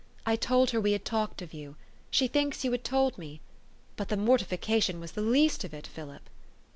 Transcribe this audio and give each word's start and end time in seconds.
"I 0.25 0.35
told 0.35 0.71
her 0.71 0.81
we 0.81 0.93
had 0.93 1.05
talked 1.05 1.43
of 1.43 1.53
you. 1.53 1.75
She 2.09 2.27
thinks 2.27 2.63
you 2.65 2.71
had 2.71 2.83
told 2.83 3.19
me. 3.19 3.39
But 3.97 4.09
the 4.09 4.17
mortification 4.17 4.99
was 4.99 5.11
the 5.11 5.21
least 5.21 5.63
of 5.63 5.75
it, 5.75 5.85
Philip." 5.85 6.27